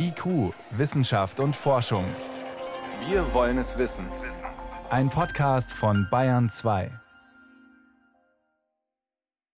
IQ, 0.00 0.54
Wissenschaft 0.70 1.40
und 1.40 1.56
Forschung. 1.56 2.04
Wir 3.08 3.34
wollen 3.34 3.58
es 3.58 3.78
wissen. 3.78 4.06
Ein 4.90 5.10
Podcast 5.10 5.72
von 5.72 6.06
Bayern 6.08 6.48
2. 6.48 6.92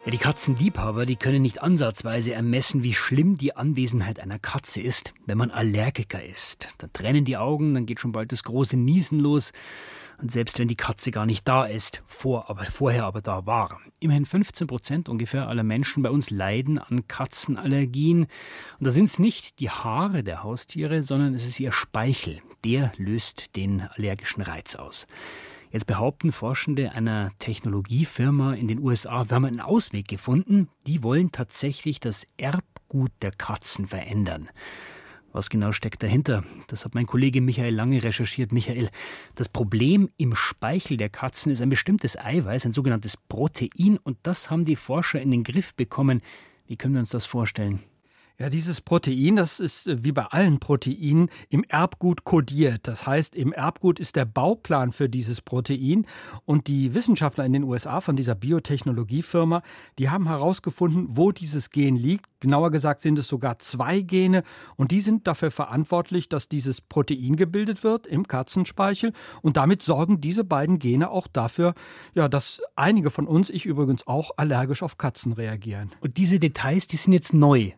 Ja, 0.07 0.11
die 0.11 0.17
Katzenliebhaber, 0.17 1.05
die 1.05 1.17
können 1.17 1.43
nicht 1.43 1.63
ansatzweise 1.63 2.33
ermessen, 2.33 2.83
wie 2.83 2.95
schlimm 2.95 3.37
die 3.37 3.55
Anwesenheit 3.55 4.19
einer 4.19 4.39
Katze 4.39 4.81
ist, 4.81 5.13
wenn 5.27 5.37
man 5.37 5.51
Allergiker 5.51 6.25
ist. 6.25 6.69
Dann 6.79 6.91
trennen 6.95 7.27
die 7.27 7.37
Augen, 7.37 7.75
dann 7.75 7.85
geht 7.85 8.01
schon 8.01 8.13
bald 8.13 8.33
das 8.33 8.43
große 8.43 8.79
Niesen 8.79 9.19
los. 9.19 9.53
Und 10.21 10.31
selbst 10.31 10.59
wenn 10.59 10.69
die 10.69 10.77
Katze 10.77 11.11
gar 11.11 11.25
nicht 11.25 11.49
da 11.49 11.65
ist, 11.65 12.03
vor, 12.07 12.51
aber 12.51 12.65
vorher 12.65 13.05
aber 13.05 13.23
da 13.23 13.47
war. 13.47 13.81
Immerhin 14.01 14.27
15 14.27 14.67
Prozent 14.67 15.09
ungefähr 15.09 15.49
aller 15.49 15.63
Menschen 15.63 16.03
bei 16.03 16.11
uns 16.11 16.31
leiden 16.31 16.79
an 16.79 17.09
Katzenallergien. 17.09 18.27
Und 18.79 18.87
da 18.87 18.91
sind 18.91 19.07
es 19.07 19.19
nicht 19.19 19.61
die 19.61 19.71
Haare 19.71 20.23
der 20.23 20.43
Haustiere, 20.43 21.03
sondern 21.03 21.35
es 21.35 21.47
ist 21.47 21.59
ihr 21.59 21.73
Speichel. 21.73 22.43
Der 22.65 22.93
löst 22.99 23.57
den 23.57 23.83
allergischen 23.95 24.43
Reiz 24.43 24.75
aus. 24.75 25.07
Jetzt 25.73 25.87
behaupten 25.87 26.33
Forschende 26.33 26.93
einer 26.93 27.31
Technologiefirma 27.39 28.55
in 28.55 28.67
den 28.67 28.81
USA, 28.81 29.29
wir 29.29 29.37
haben 29.37 29.45
einen 29.45 29.61
Ausweg 29.61 30.09
gefunden. 30.09 30.69
Die 30.87 31.03
wollen 31.03 31.31
tatsächlich 31.31 32.01
das 32.01 32.27
Erbgut 32.37 33.13
der 33.23 33.31
Katzen 33.31 33.87
verändern. 33.87 34.51
Was 35.33 35.49
genau 35.49 35.71
steckt 35.71 36.03
dahinter? 36.03 36.43
Das 36.67 36.85
hat 36.85 36.95
mein 36.95 37.07
Kollege 37.07 37.41
Michael 37.41 37.75
Lange 37.75 38.03
recherchiert. 38.03 38.51
Michael, 38.51 38.89
das 39.37 39.49
Problem 39.49 40.11
im 40.17 40.35
Speichel 40.35 40.97
der 40.97 41.09
Katzen 41.09 41.53
ist 41.53 41.63
ein 41.63 41.69
bestimmtes 41.69 42.19
Eiweiß, 42.19 42.67
ein 42.67 42.73
sogenanntes 42.73 43.17
Protein, 43.17 43.99
und 44.03 44.19
das 44.25 44.51
haben 44.51 44.65
die 44.65 44.77
Forscher 44.77 45.21
in 45.21 45.31
den 45.31 45.45
Griff 45.45 45.75
bekommen. 45.75 46.21
Wie 46.67 46.77
können 46.77 46.95
wir 46.95 47.01
uns 47.01 47.11
das 47.11 47.27
vorstellen? 47.27 47.81
Ja, 48.41 48.49
dieses 48.49 48.81
Protein, 48.81 49.37
das 49.37 49.61
ist 49.61 49.87
äh, 49.87 50.03
wie 50.03 50.13
bei 50.13 50.25
allen 50.25 50.61
Proteinen 50.61 51.29
im 51.51 51.63
Erbgut 51.65 52.25
kodiert. 52.25 52.89
Das 52.89 53.07
heißt, 53.07 53.37
im 53.37 53.53
Erbgut 53.53 54.01
ist 54.01 54.17
der 54.17 54.25
Bauplan 54.25 54.93
für 54.93 55.11
dieses 55.11 55.43
Protein. 55.43 56.07
Und 56.47 56.67
die 56.67 56.95
Wissenschaftler 56.95 57.45
in 57.45 57.53
den 57.53 57.65
USA 57.65 58.01
von 58.01 58.17
dieser 58.17 58.35
Biotechnologiefirma, 58.35 59.63
die 59.99 60.09
haben 60.09 60.27
herausgefunden, 60.27 61.09
wo 61.11 61.33
dieses 61.33 61.69
Gen 61.69 61.97
liegt. 61.97 62.31
Genauer 62.41 62.71
gesagt 62.71 63.03
sind 63.03 63.19
es 63.19 63.29
sogar 63.29 63.59
zwei 63.59 64.01
Gene. 64.01 64.43
Und 64.77 64.91
die 64.91 65.03
sind 65.03 65.27
dafür 65.27 65.51
verantwortlich, 65.51 66.31
dass 66.31 66.49
dieses 66.49 66.81
Protein 66.81 67.37
gebildet 67.37 67.85
wird 67.85 68.07
im 68.07 68.27
Katzenspeichel. 68.27 69.13
Und 69.43 69.59
damit 69.59 69.83
sorgen 69.83 70.23
diese 70.23 70.45
beiden 70.45 70.79
Gene 70.79 71.11
auch 71.11 71.27
dafür, 71.27 71.75
ja, 72.15 72.27
dass 72.27 72.63
einige 72.75 73.11
von 73.11 73.27
uns, 73.27 73.51
ich 73.51 73.67
übrigens 73.67 74.07
auch, 74.07 74.31
allergisch 74.39 74.83
auf 74.83 74.97
Katzen 74.97 75.35
reagieren. 75.35 75.91
Und 76.01 76.17
diese 76.17 76.39
Details, 76.39 76.87
die 76.87 76.97
sind 76.97 77.13
jetzt 77.13 77.35
neu 77.35 77.73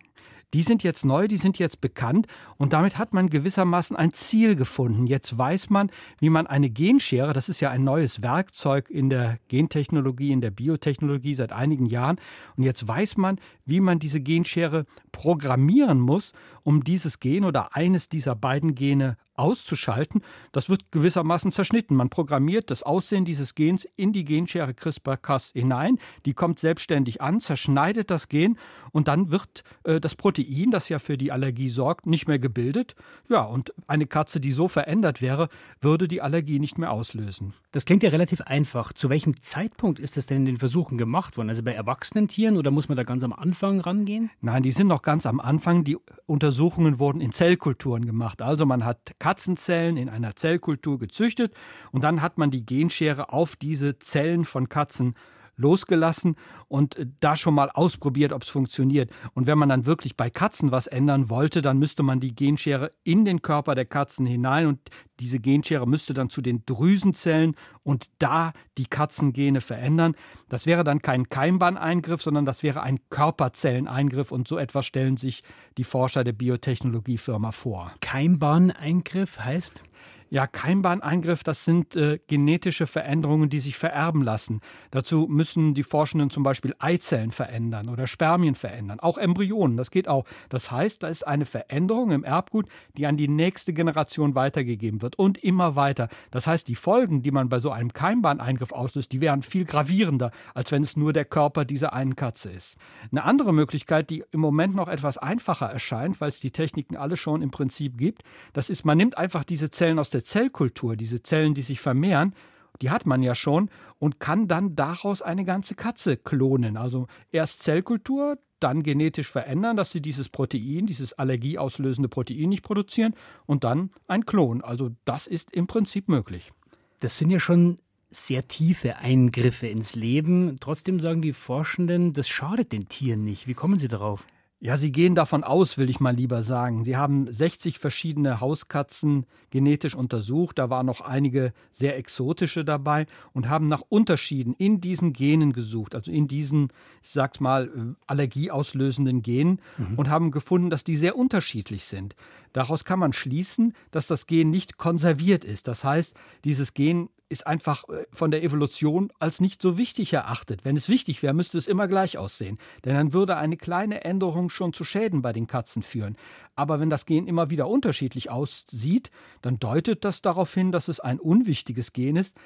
die 0.55 0.63
sind 0.63 0.83
jetzt 0.83 1.05
neu, 1.05 1.29
die 1.29 1.37
sind 1.37 1.59
jetzt 1.59 1.81
bekannt 1.81 2.27
und 2.59 2.73
damit 2.73 2.99
hat 2.99 3.13
man 3.13 3.31
gewissermaßen 3.31 3.97
ein 3.97 4.13
Ziel 4.13 4.55
gefunden. 4.57 5.07
Jetzt 5.07 5.37
weiß 5.37 5.71
man, 5.71 5.91
wie 6.19 6.31
man 6.31 6.47
eine 6.47 6.71
Genschere, 6.71 7.33
das 7.33 7.49
ist 7.49 7.61
ja 7.61 7.71
ein 7.71 7.85
neues 7.85 8.23
Werkzeug 8.23 8.91
in 8.91 9.11
der 9.11 9.39
Gentechnologie, 9.49 10.33
in 10.33 10.41
der 10.41 10.51
Biotechnologie 10.51 11.35
seit 11.35 11.53
einigen 11.53 11.87
Jahren, 11.87 12.21
und 12.57 12.65
jetzt 12.65 12.87
weiß 12.87 13.17
man, 13.17 13.39
wie 13.65 13.81
man 13.81 13.99
diese 13.99 14.21
Genschere 14.21 14.87
programmieren 15.11 16.01
muss, 16.01 16.33
um 16.63 16.85
dieses 16.85 17.21
Gen 17.21 17.45
oder 17.45 17.75
eines 17.75 18.09
dieser 18.09 18.35
beiden 18.35 18.75
Gene 18.75 19.17
auszuschalten. 19.35 20.23
Das 20.53 20.69
wird 20.69 20.93
gewissermaßen 20.93 21.53
zerschnitten. 21.53 21.97
Man 21.97 22.11
programmiert 22.11 22.71
das 22.71 22.83
Aussehen 22.83 23.25
dieses 23.25 23.55
Gens 23.55 23.87
in 23.97 24.13
die 24.13 24.25
Genschere 24.25 24.75
CRISPR-Cas 24.75 25.51
hinein. 25.55 25.99
Die 26.27 26.35
kommt 26.35 26.59
selbstständig 26.59 27.21
an, 27.23 27.41
zerschneidet 27.41 28.11
das 28.11 28.29
Gen 28.29 28.59
und 28.93 29.09
dann 29.09 29.31
wird 29.31 29.65
äh, 29.85 30.01
das 30.01 30.15
Protein, 30.15 30.71
das 30.71 30.89
ja 30.89 30.99
für 30.99 31.17
die 31.17 31.33
Allergie 31.33 31.71
sorgt, 31.71 32.07
nicht 32.07 32.29
mehr 32.29 32.39
gebildet. 32.39 32.95
Ja, 33.29 33.43
und 33.43 33.73
eine 33.87 34.07
Katze, 34.07 34.39
die 34.39 34.53
so 34.53 34.69
verändert 34.69 35.23
wäre, 35.23 35.49
würde 35.81 36.09
die 36.09 36.21
Allergie 36.21 36.59
nicht 36.59 36.79
mehr 36.79 36.93
auslösen. 36.93 37.55
Das 37.73 37.87
klingt 37.87 38.03
ja 38.03 38.11
relativ 38.11 38.43
einfach. 38.43 38.93
Zu 38.93 39.09
welchem 39.09 39.43
Zeitpunkt 39.43 39.99
ist 39.99 40.19
das 40.19 40.27
denn 40.27 40.39
in 40.39 40.45
den 40.45 40.59
Versuchen 40.59 40.99
gemacht 40.99 41.39
worden? 41.39 41.49
Also 41.49 41.63
bei 41.63 41.73
erwachsenen 41.73 42.29
Tieren 42.29 42.59
oder 42.59 42.71
muss 42.71 42.89
man 42.89 42.97
da 42.97 43.03
ganz 43.03 43.25
am 43.25 43.33
Anfang 43.33 43.81
rangehen? 43.81 44.31
Nein, 44.43 44.63
die 44.63 44.73
sind 44.73 44.89
noch 44.89 45.03
ganz 45.03 45.25
am 45.25 45.41
Anfang. 45.41 45.85
Die 45.85 45.97
Untersuchungen 46.27 46.52
wurden 46.99 47.21
in 47.21 47.33
Zellkulturen 47.33 48.07
gemacht. 48.07 48.43
Also 48.43 48.67
man 48.67 48.85
hat 48.85 49.13
Katzenzellen 49.19 49.97
in 49.97 50.09
einer 50.09 50.37
Zellkultur 50.37 50.99
gezüchtet 50.99 51.55
und 51.91 52.05
dann 52.05 52.23
hat 52.23 52.39
man 52.39 52.51
die 52.51 52.65
Genschere 52.65 53.33
auf 53.33 53.57
diese 53.57 53.99
Zellen 53.99 54.45
von 54.45 54.69
Katzen 54.69 55.15
losgelassen 55.57 56.37
und 56.69 56.97
äh, 56.97 57.07
da 57.21 57.37
schon 57.37 57.55
mal 57.55 57.71
ausprobiert, 57.71 58.33
ob 58.33 58.43
es 58.43 58.49
funktioniert. 58.49 59.11
Und 59.35 59.47
wenn 59.47 59.59
man 59.59 59.69
dann 59.69 59.87
wirklich 59.87 60.17
bei 60.17 60.31
Katzen 60.31 60.73
was 60.73 60.87
ändern 60.87 61.31
wollte, 61.31 61.63
dann 61.63 61.79
müsste 61.79 62.03
man 62.03 62.21
die 62.21 62.35
Genschere 62.35 62.93
in 63.05 63.25
den 63.25 63.43
Körper 63.43 63.75
der 63.75 63.85
Katzen 63.85 64.27
hinein 64.27 64.67
und 64.67 64.79
diese 65.21 65.39
Genschere 65.39 65.87
müsste 65.87 66.15
dann 66.15 66.31
zu 66.31 66.43
den 66.43 66.65
Drüsenzellen 66.67 67.55
und 67.83 68.07
da 68.19 68.53
die 68.79 68.87
Katzengene 68.87 69.61
verändern. 69.61 70.15
Das 70.49 70.67
wäre 70.67 70.85
dann 70.85 71.01
kein 71.01 71.29
Keimbahneingriff, 71.29 72.23
sondern 72.23 72.45
das 72.45 72.63
wäre 72.63 72.83
ein 72.83 72.99
Körperzelleneingriff 73.11 74.33
und 74.33 74.49
so 74.49 74.59
etwas 74.59 74.87
stellen 74.87 75.17
sich 75.17 75.43
die 75.79 75.85
Forscher 75.85 76.25
der 76.25 76.33
Biotechnologiefirma 76.33 77.53
vor. 77.53 77.93
Keimbahneingriff 78.01 79.39
heißt? 79.39 79.83
Ja, 80.33 80.47
Keimbahneingriff, 80.47 81.43
das 81.45 81.67
sind 81.67 81.95
äh, 81.95 82.19
genetische 82.27 82.87
Veränderungen, 82.87 83.51
die 83.51 83.59
sich 83.59 83.77
vererben 83.77 84.23
lassen. 84.23 84.63
Dazu 84.91 85.27
müssen 85.29 85.75
die 85.75 85.83
Forschenden 85.83 86.31
zum 86.31 86.43
Beispiel 86.43 86.75
Eizellen 86.79 87.33
verändern 87.33 87.91
oder 87.91 88.07
Spermien 88.07 88.55
verändern, 88.55 88.99
auch 88.99 89.19
Embryonen, 89.19 89.77
das 89.77 89.91
geht 89.91 90.09
auch. 90.09 90.25
Das 90.49 90.71
heißt, 90.71 91.03
da 91.03 91.09
ist 91.09 91.27
eine 91.27 91.45
Veränderung 91.45 92.13
im 92.13 92.25
Erbgut, 92.25 92.67
die 92.97 93.05
an 93.05 93.19
die 93.19 93.29
nächste 93.29 93.75
Generation 93.75 94.35
weitergegeben 94.35 95.03
wird 95.03 95.17
und 95.17 95.37
immer 95.37 95.77
weiter. 95.77 96.09
Das 96.31 96.47
heißt, 96.47 96.67
die 96.67 96.77
Folgen, 96.77 97.23
die 97.23 97.31
man 97.31 97.51
bei 97.51 97.61
so 97.61 97.71
einem 97.71 97.93
Keimbahneingriff 97.93 98.73
auslöst, 98.73 99.13
die 99.13 99.21
wären 99.21 99.43
viel 99.43 99.67
gravierender, 99.67 100.31
als 100.55 100.73
wenn 100.73 100.83
es 100.83 100.97
nur 100.97 101.13
der 101.13 101.27
Körper 101.27 101.67
dieser 101.67 101.93
einen 101.93 102.17
Katze 102.17 102.51
ist. 102.51 102.79
Eine 103.11 103.25
andere 103.25 103.53
Möglichkeit, 103.53 104.09
die 104.09 104.25
im 104.31 104.41
Moment 104.41 104.75
noch 104.77 104.89
etwas 104.89 105.19
einfacher 105.19 105.67
erscheint, 105.67 106.23
weil 106.23 106.31
es 106.31 106.41
die 106.41 106.53
Techniken 106.53 106.97
alle 106.97 107.19
schon 107.19 107.43
im 107.43 107.51
Prinzip 107.51 107.99
gibt, 107.99 108.23
das 108.55 108.71
ist, 108.71 108.87
man 108.87 108.97
nimmt 108.97 109.19
einfach 109.19 109.45
diese 109.45 109.71
Zellen 109.71 109.99
aus 109.99 110.09
der 110.09 110.22
Zellkultur, 110.23 110.97
diese 110.97 111.23
Zellen, 111.23 111.55
die 111.55 111.63
sich 111.63 111.81
vermehren, 111.81 112.35
die 112.81 112.91
hat 112.91 113.07
man 113.07 113.23
ja 113.23 113.35
schon 113.35 113.71
und 113.99 114.19
kann 114.19 114.49
dann 114.49 114.75
daraus 114.75 115.23
eine 115.23 115.45
ganze 115.45 115.75
Katze 115.75 116.17
klonen. 116.17 116.77
Also 116.77 117.07
erst 117.31 117.63
Zellkultur, 117.63 118.39
dann 118.61 118.83
genetisch 118.83 119.29
verändern, 119.29 119.77
dass 119.77 119.91
sie 119.91 120.01
dieses 120.01 120.29
Protein, 120.29 120.87
dieses 120.87 121.13
allergieauslösende 121.13 122.09
Protein 122.09 122.49
nicht 122.49 122.63
produzieren 122.63 123.15
und 123.47 123.65
dann 123.65 123.91
ein 124.07 124.25
Klon. 124.25 124.63
Also 124.63 124.91
das 125.05 125.27
ist 125.27 125.53
im 125.53 125.67
Prinzip 125.67 126.09
möglich. 126.09 126.53
Das 127.01 127.19
sind 127.19 127.33
ja 127.33 127.41
schon 127.41 127.79
sehr 128.09 128.47
tiefe 128.47 128.97
Eingriffe 128.99 129.67
ins 129.67 129.95
Leben. 129.95 130.57
Trotzdem 130.61 131.01
sagen 131.01 131.23
die 131.23 131.33
Forschenden, 131.33 132.13
das 132.13 132.29
schadet 132.29 132.73
den 132.73 132.89
Tieren 132.89 133.25
nicht. 133.25 133.49
Wie 133.49 133.55
kommen 133.55 133.79
Sie 133.79 133.89
darauf? 133.89 134.27
Ja, 134.65 134.77
Sie 134.77 134.93
gehen 134.93 135.17
davon 135.17 135.43
aus, 135.43 135.77
will 135.77 135.91
ich 135.91 135.99
mal 135.99 136.15
lieber 136.15 136.45
sagen. 136.45 136.85
Sie 136.85 136.97
haben 136.97 137.27
60 137.33 137.81
verschiedene 137.81 138.41
Hauskatzen 138.41 139.27
genetisch 139.51 139.97
untersucht. 139.97 140.57
Da 140.57 140.71
waren 140.71 140.87
noch 140.87 141.01
einige 141.01 141.53
sehr 141.73 141.97
exotische 141.97 142.65
dabei 142.65 143.07
und 143.33 143.49
haben 143.49 143.67
nach 143.67 143.83
Unterschieden 143.89 144.55
in 144.57 144.81
diesen 144.81 145.13
Genen 145.13 145.53
gesucht, 145.53 145.97
also 145.97 146.13
in 146.13 146.29
diesen, 146.29 146.69
ich 147.03 147.11
sag's 147.11 147.41
mal, 147.41 147.65
äh, 147.65 147.95
allergieauslösenden 148.07 149.23
Genen 149.23 149.61
mhm. 149.79 149.99
und 149.99 150.09
haben 150.09 150.31
gefunden, 150.31 150.71
dass 150.71 150.85
die 150.85 150.97
sehr 150.97 151.17
unterschiedlich 151.17 151.83
sind. 151.83 152.15
Daraus 152.53 152.85
kann 152.85 153.01
man 153.01 153.13
schließen, 153.13 153.75
dass 153.91 154.07
das 154.07 154.29
Gen 154.29 154.51
nicht 154.51 154.79
konserviert 154.79 155.45
ist. 155.45 155.67
Das 155.67 155.83
heißt, 155.83 156.15
dieses 156.45 156.73
Gen 156.73 157.09
ist 157.33 157.47
einfach 157.47 157.89
äh, 157.89 158.07
von 158.13 158.31
der 158.31 158.45
Evolution 158.45 159.11
als 159.19 159.41
nicht 159.41 159.61
so 159.61 159.77
wichtig 159.77 160.13
erachtet. 160.13 160.65
Wenn 160.65 160.77
es 160.77 160.89
wichtig 160.89 161.23
wäre, 161.23 161.35
müsste 161.35 161.59
es 161.59 161.67
immer 161.67 161.89
gleich 161.89 162.19
aussehen. 162.19 162.59
Denn 162.85 162.95
dann 162.95 163.13
würde 163.13 163.37
eine 163.37 163.57
kleine 163.57 164.05
Änderung 164.05 164.51
schon 164.51 164.73
zu 164.73 164.85
Schäden 164.85 165.23
bei 165.23 165.33
den 165.33 165.49
Katzen 165.49 165.83
führen. 165.83 166.17
Aber 166.55 166.79
wenn 166.79 166.91
das 166.91 167.07
Gen 167.07 167.27
immer 167.27 167.51
wieder 167.51 167.67
unterschiedlich 167.69 168.31
aussieht, 168.31 169.11
dann 169.41 169.59
deutet 169.59 170.05
das 170.05 170.23
darauf 170.23 170.53
hin, 170.55 170.71
dass 170.71 170.89
es 170.89 171.01
ein 171.01 171.19
unwichtiges 171.19 171.93
Gen 171.93 172.17
ist. 172.17 172.37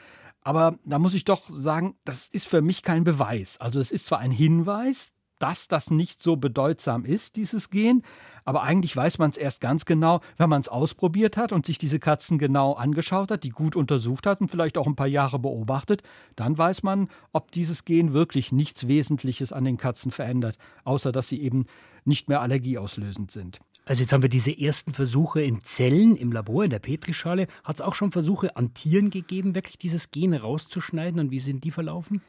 Aber 0.41 0.79
da 0.85 0.99
muss 1.01 1.15
ich 1.15 1.25
doch 1.25 1.43
sagen, 1.51 1.97
das 2.05 2.29
ist 2.29 2.47
für 2.47 2.63
mich 2.63 2.83
kein 2.83 3.03
Beweis. 3.03 3.59
Also 3.61 3.81
es 3.81 3.91
ist 3.91 4.07
zwar 4.07 4.21
ein 4.21 4.31
Hinweis, 4.31 5.11
dass 5.39 5.69
das 5.69 5.91
nicht 5.91 6.23
so 6.23 6.37
bedeutsam 6.37 7.05
ist, 7.05 7.37
dieses 7.37 7.71
Gen. 7.71 8.03
Aber 8.47 8.63
eigentlich 8.63 8.97
weiß 8.97 9.19
man 9.19 9.31
es 9.31 9.37
erst 9.37 9.61
ganz 9.61 9.85
genau, 9.85 10.21
wenn 10.39 10.49
man 10.49 10.61
es 10.61 10.69
ausprobiert 10.69 11.37
hat 11.37 11.53
und 11.53 11.67
sich 11.67 11.79
diese 11.79 11.99
Katzen 11.99 12.39
genau 12.39 12.75
angeschaut 12.75 13.31
hat, 13.31 13.43
die 13.43 13.51
gut 13.51 13.75
untersucht 13.75 14.25
hat 14.25 14.41
und 14.41 14.51
vielleicht 14.51 14.79
auch 14.79 14.87
ein 14.87 14.95
paar 14.95 15.09
Jahre 15.09 15.41
beobachtet. 15.41 16.03
Dann 16.37 16.57
weiß 16.57 16.85
man, 16.85 17.09
ob 17.33 17.51
dieses 17.51 17.85
Gen 17.85 18.13
wirklich 18.13 18.53
nichts 18.53 18.87
Wesentliches 18.87 19.53
an 19.53 19.65
den 19.65 19.77
Katzen 19.77 20.13
verändert, 20.13 20.57
außer 20.85 21.11
dass 21.11 21.29
sie 21.29 21.43
eben 21.43 21.67
nicht 22.05 22.29
mehr 22.29 22.41
allergieauslösend 22.41 23.33
sind. 23.33 23.59
Also 23.85 24.03
jetzt 24.03 24.13
haben 24.13 24.23
wir 24.23 24.29
diese 24.29 24.57
ersten 24.57 24.95
Versuche 24.95 25.43
in 25.43 25.61
Zellen 25.63 26.17
im 26.17 26.31
Labor, 26.31 26.65
in 26.65 26.71
der 26.71 26.79
Petrischale. 26.79 27.49
Hat 27.65 27.77
es 27.77 27.81
auch 27.81 27.97
schon 27.97 28.13
Versuche 28.13 28.57
an 28.57 28.75
Tieren 28.75 29.11
gegeben, 29.11 29.57
wirklich 29.57 29.79
dieses 29.79 30.13
Gen 30.13 30.35
rauszuschneiden 30.35 31.19
und 31.19 31.31
wie 31.33 31.41
sind 31.41 31.65
die 31.65 31.73
verlaufen? 31.73 32.23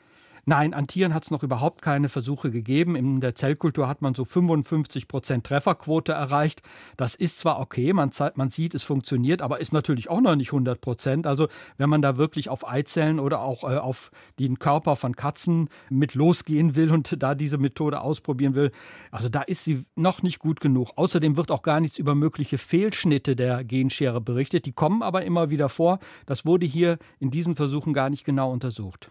Nein, 0.50 0.74
an 0.74 0.88
Tieren 0.88 1.14
hat 1.14 1.26
es 1.26 1.32
noch 1.32 1.44
überhaupt 1.44 1.82
keine 1.82 2.08
Versuche 2.08 2.52
gegeben. 2.52 2.96
In 2.96 3.20
der 3.20 3.36
Zellkultur 3.36 3.90
hat 3.90 4.02
man 4.02 4.16
so 4.16 4.24
55 4.24 5.10
Prozent 5.10 5.46
Trefferquote 5.46 6.14
erreicht. 6.14 6.62
Das 6.96 7.16
ist 7.16 7.40
zwar 7.40 7.60
okay, 7.60 7.92
man, 7.92 8.12
man 8.36 8.50
sieht, 8.50 8.74
es 8.74 8.82
funktioniert, 8.82 9.42
aber 9.42 9.60
ist 9.60 9.74
natürlich 9.74 10.10
auch 10.10 10.22
noch 10.22 10.38
nicht 10.38 10.54
100 10.54 10.80
Prozent. 10.80 11.28
Also 11.28 11.50
wenn 11.76 11.90
man 11.90 12.02
da 12.02 12.16
wirklich 12.16 12.48
auf 12.48 12.66
Eizellen 12.66 13.20
oder 13.20 13.42
auch 13.42 13.66
äh, 13.66 13.76
auf 13.76 14.10
den 14.40 14.58
Körper 14.58 14.96
von 14.96 15.18
Katzen 15.18 15.68
mit 15.90 16.14
losgehen 16.14 16.78
will 16.78 16.92
und 16.92 17.22
da 17.22 17.36
diese 17.36 17.58
Methode 17.58 18.00
ausprobieren 18.00 18.56
will, 18.56 18.72
also 19.12 19.28
da 19.28 19.42
ist 19.42 19.66
sie 19.66 19.84
noch 19.98 20.24
nicht 20.24 20.40
gut 20.40 20.62
genug. 20.62 20.92
Außerdem 20.96 21.36
wird 21.36 21.52
auch 21.52 21.62
gar 21.62 21.82
nichts 21.82 21.98
über 21.98 22.16
mögliche 22.16 22.58
Fehlschnitte 22.58 23.36
der 23.36 23.66
Genschere 23.66 24.22
berichtet. 24.22 24.66
Die 24.66 24.72
kommen 24.72 25.04
aber 25.04 25.26
immer 25.26 25.50
wieder 25.50 25.68
vor. 25.68 26.00
Das 26.26 26.46
wurde 26.46 26.66
hier 26.66 27.00
in 27.20 27.32
diesen 27.32 27.58
Versuchen 27.58 27.92
gar 27.92 28.10
nicht 28.10 28.24
genau 28.24 28.50
untersucht. 28.50 29.10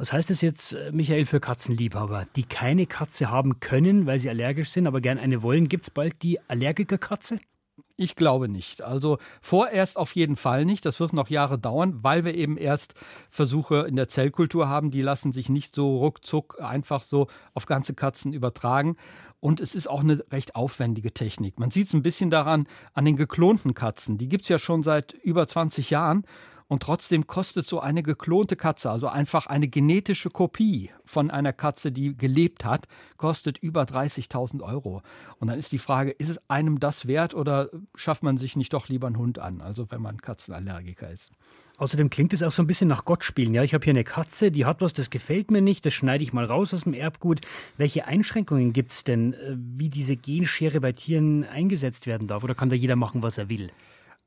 Was 0.00 0.14
heißt 0.14 0.30
das 0.30 0.40
jetzt, 0.40 0.72
äh, 0.72 0.92
Michael, 0.92 1.26
für 1.26 1.40
Katzenliebhaber, 1.40 2.26
die 2.34 2.44
keine 2.44 2.86
Katze 2.86 3.30
haben 3.30 3.60
können, 3.60 4.06
weil 4.06 4.18
sie 4.18 4.30
allergisch 4.30 4.70
sind, 4.70 4.86
aber 4.86 5.02
gern 5.02 5.18
eine 5.18 5.42
wollen? 5.42 5.68
Gibt 5.68 5.84
es 5.84 5.90
bald 5.90 6.22
die 6.22 6.40
Allergikerkatze? 6.48 7.38
Ich 7.98 8.16
glaube 8.16 8.48
nicht. 8.48 8.80
Also 8.80 9.18
vorerst 9.42 9.98
auf 9.98 10.16
jeden 10.16 10.36
Fall 10.36 10.64
nicht. 10.64 10.86
Das 10.86 11.00
wird 11.00 11.12
noch 11.12 11.28
Jahre 11.28 11.58
dauern, 11.58 11.98
weil 12.02 12.24
wir 12.24 12.34
eben 12.34 12.56
erst 12.56 12.94
Versuche 13.28 13.80
in 13.86 13.94
der 13.94 14.08
Zellkultur 14.08 14.70
haben. 14.70 14.90
Die 14.90 15.02
lassen 15.02 15.34
sich 15.34 15.50
nicht 15.50 15.74
so 15.74 15.98
ruckzuck 15.98 16.62
einfach 16.62 17.02
so 17.02 17.26
auf 17.52 17.66
ganze 17.66 17.92
Katzen 17.92 18.32
übertragen. 18.32 18.96
Und 19.38 19.60
es 19.60 19.74
ist 19.74 19.86
auch 19.86 20.00
eine 20.00 20.24
recht 20.32 20.54
aufwendige 20.54 21.12
Technik. 21.12 21.60
Man 21.60 21.70
sieht 21.70 21.88
es 21.88 21.92
ein 21.92 22.02
bisschen 22.02 22.30
daran 22.30 22.66
an 22.94 23.04
den 23.04 23.16
geklonten 23.16 23.74
Katzen. 23.74 24.16
Die 24.16 24.30
gibt 24.30 24.44
es 24.44 24.48
ja 24.48 24.58
schon 24.58 24.82
seit 24.82 25.12
über 25.12 25.46
20 25.46 25.90
Jahren. 25.90 26.24
Und 26.70 26.84
trotzdem 26.84 27.26
kostet 27.26 27.66
so 27.66 27.80
eine 27.80 28.04
geklonte 28.04 28.54
Katze, 28.54 28.92
also 28.92 29.08
einfach 29.08 29.46
eine 29.46 29.66
genetische 29.66 30.30
Kopie 30.30 30.92
von 31.04 31.28
einer 31.28 31.52
Katze, 31.52 31.90
die 31.90 32.16
gelebt 32.16 32.64
hat, 32.64 32.86
kostet 33.16 33.58
über 33.58 33.82
30.000 33.82 34.62
Euro. 34.62 35.02
Und 35.40 35.48
dann 35.48 35.58
ist 35.58 35.72
die 35.72 35.78
Frage, 35.78 36.12
ist 36.12 36.28
es 36.28 36.40
einem 36.48 36.78
das 36.78 37.08
wert 37.08 37.34
oder 37.34 37.70
schafft 37.96 38.22
man 38.22 38.38
sich 38.38 38.54
nicht 38.54 38.72
doch 38.72 38.88
lieber 38.88 39.08
einen 39.08 39.18
Hund 39.18 39.40
an, 39.40 39.62
also 39.62 39.90
wenn 39.90 40.00
man 40.00 40.18
Katzenallergiker 40.18 41.10
ist? 41.10 41.32
Außerdem 41.78 42.08
klingt 42.08 42.32
es 42.34 42.42
auch 42.44 42.52
so 42.52 42.62
ein 42.62 42.68
bisschen 42.68 42.86
nach 42.86 43.04
Gott 43.04 43.24
spielen. 43.24 43.52
Ja, 43.52 43.64
ich 43.64 43.74
habe 43.74 43.82
hier 43.82 43.90
eine 43.90 44.04
Katze, 44.04 44.52
die 44.52 44.64
hat 44.64 44.80
was, 44.80 44.92
das 44.92 45.10
gefällt 45.10 45.50
mir 45.50 45.62
nicht, 45.62 45.84
das 45.84 45.92
schneide 45.92 46.22
ich 46.22 46.32
mal 46.32 46.44
raus 46.44 46.72
aus 46.72 46.84
dem 46.84 46.94
Erbgut. 46.94 47.40
Welche 47.78 48.06
Einschränkungen 48.06 48.72
gibt 48.72 48.92
es 48.92 49.02
denn, 49.02 49.32
äh, 49.32 49.56
wie 49.56 49.88
diese 49.88 50.14
Genschere 50.14 50.80
bei 50.80 50.92
Tieren 50.92 51.42
eingesetzt 51.42 52.06
werden 52.06 52.28
darf? 52.28 52.44
Oder 52.44 52.54
kann 52.54 52.68
da 52.68 52.76
jeder 52.76 52.94
machen, 52.94 53.24
was 53.24 53.38
er 53.38 53.48
will? 53.48 53.72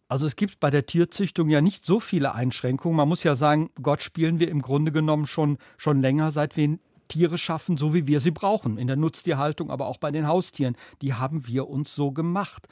Also 0.08 0.26
es 0.26 0.36
gibt 0.36 0.60
bei 0.60 0.70
der 0.70 0.86
Tierzüchtung 0.86 1.50
ja 1.50 1.62
nicht 1.62 1.86
so 1.86 2.00
viele 2.00 2.36
Einschränkungen. 2.36 2.98
Man 2.98 3.10
muss 3.10 3.24
ja 3.24 3.36
sagen, 3.36 3.70
Gott 3.82 4.04
spielen 4.04 4.40
wir 4.40 4.50
im 4.50 4.62
Grunde 4.62 4.92
genommen 4.92 5.26
schon, 5.26 5.58
schon 5.78 6.02
länger, 6.02 6.32
seit 6.32 6.56
wir 6.58 6.78
Tiere 7.08 7.38
schaffen, 7.38 7.78
so 7.78 7.94
wie 7.94 8.08
wir 8.08 8.20
sie 8.20 8.32
brauchen. 8.32 8.78
In 8.78 8.88
der 8.88 8.96
Nutztierhaltung, 8.96 9.72
aber 9.72 9.88
auch 9.88 9.98
bei 9.98 10.12
den 10.12 10.28
Haustieren. 10.28 10.76
Die 11.02 11.14
haben 11.14 11.48
wir 11.48 11.68
uns 11.68 11.96
so 11.96 12.12
gemacht. 12.12 12.68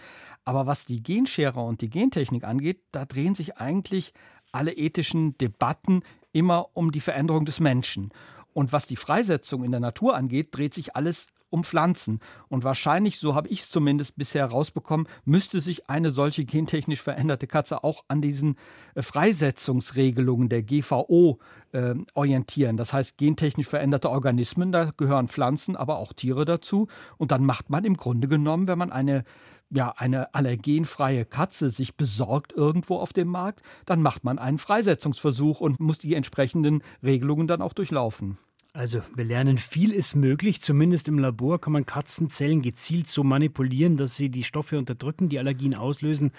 Aber 0.46 0.66
was 0.66 0.86
die 0.86 1.04
Genschere 1.04 1.60
und 1.60 1.82
die 1.82 1.90
Gentechnik 1.90 2.44
angeht, 2.44 2.82
da 2.92 3.06
drehen 3.06 3.36
sich 3.36 3.58
eigentlich 3.58 4.14
alle 4.52 4.74
ethischen 4.74 5.38
Debatten 5.38 6.02
immer 6.32 6.70
um 6.74 6.92
die 6.92 7.00
Veränderung 7.00 7.46
des 7.46 7.60
Menschen. 7.60 8.10
Und 8.54 8.74
was 8.74 8.88
die 8.88 8.96
Freisetzung 8.96 9.64
in 9.64 9.72
der 9.72 9.80
Natur 9.80 10.16
angeht, 10.16 10.50
dreht 10.52 10.74
sich 10.74 10.96
alles 10.96 11.28
um 11.52 11.64
Pflanzen. 11.64 12.20
Und 12.48 12.64
wahrscheinlich, 12.64 13.20
so 13.20 13.36
habe 13.36 13.48
ich 13.50 13.62
es 13.62 13.70
zumindest 13.70 14.16
bisher 14.16 14.50
herausbekommen, 14.50 15.08
müsste 15.26 15.62
sich 15.62 15.90
eine 15.90 16.10
solche 16.12 16.46
gentechnisch 16.46 17.02
veränderte 17.02 17.46
Katze 17.46 17.84
auch 17.84 18.04
an 18.08 18.22
diesen 18.22 18.56
äh, 18.96 19.04
Freisetzungsregelungen 19.04 20.50
der 20.50 20.64
GVO 20.64 21.38
äh, 21.74 21.94
orientieren. 22.16 22.78
Das 22.78 22.94
heißt, 22.94 23.18
gentechnisch 23.18 23.68
veränderte 23.68 24.10
Organismen, 24.10 24.72
da 24.72 24.92
gehören 24.98 25.28
Pflanzen, 25.28 25.76
aber 25.76 25.98
auch 25.98 26.14
Tiere 26.14 26.46
dazu. 26.46 26.88
Und 27.18 27.32
dann 27.32 27.46
macht 27.46 27.70
man 27.70 27.84
im 27.84 27.98
Grunde 27.98 28.28
genommen, 28.28 28.68
wenn 28.68 28.80
man 28.80 28.92
eine 28.92 29.24
ja, 29.72 29.94
eine 29.96 30.34
allergenfreie 30.36 31.26
Katze 31.26 31.70
sich 31.70 31.96
besorgt 31.96 32.52
irgendwo 32.52 32.98
auf 32.98 33.14
dem 33.14 33.30
Markt, 33.30 33.62
dann 33.86 34.02
macht 34.02 34.24
man 34.24 34.38
einen 34.38 34.58
Freisetzungsversuch 34.58 35.62
und 35.62 35.80
muss 35.80 35.98
die 35.98 36.14
entsprechenden 36.14 36.84
Regelungen 37.02 37.48
dann 37.48 37.62
auch 37.62 37.74
durchlaufen. 37.74 38.38
Also, 38.74 39.02
wir 39.16 39.26
lernen, 39.26 39.58
viel 39.58 39.92
ist 39.92 40.16
möglich. 40.16 40.62
Zumindest 40.62 41.10
im 41.10 41.20
Labor 41.20 41.60
kann 41.60 41.74
man 41.74 41.86
Katzenzellen 41.86 42.62
gezielt 42.62 43.10
so 43.10 43.22
manipulieren, 43.22 43.98
dass 43.98 44.16
sie 44.16 44.30
die 44.30 44.46
Stoffe 44.46 44.78
unterdrücken, 44.78 45.28
die 45.28 45.40
Allergien 45.40 45.76
auslösen. 45.76 46.32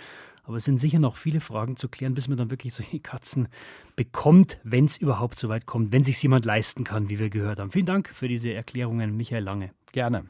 Aber 0.44 0.56
es 0.56 0.64
sind 0.64 0.78
sicher 0.78 0.98
noch 0.98 1.16
viele 1.16 1.40
Fragen 1.40 1.76
zu 1.76 1.88
klären, 1.88 2.14
bis 2.14 2.28
man 2.28 2.38
dann 2.38 2.50
wirklich 2.50 2.72
solche 2.72 3.00
Katzen 3.00 3.48
bekommt, 3.96 4.58
wenn 4.64 4.86
es 4.86 4.96
überhaupt 4.96 5.38
so 5.38 5.50
weit 5.50 5.66
kommt, 5.66 5.92
wenn 5.92 6.04
sich 6.04 6.20
jemand 6.22 6.46
leisten 6.46 6.84
kann, 6.84 7.10
wie 7.10 7.18
wir 7.18 7.28
gehört 7.28 7.60
haben. 7.60 7.70
Vielen 7.70 7.86
Dank 7.86 8.08
für 8.08 8.28
diese 8.28 8.52
Erklärungen, 8.52 9.14
Michael 9.14 9.44
Lange. 9.44 9.70
Gerne. 9.92 10.24